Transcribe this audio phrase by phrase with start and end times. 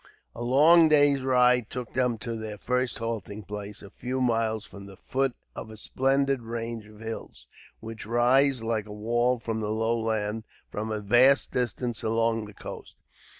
[0.33, 4.87] A long day's ride took them to their first halting place, a few miles from
[4.87, 7.45] the foot of a splendid range of hills,
[7.81, 12.53] which rise like a wall from the low land, for a vast distance along the
[12.55, 12.95] coast.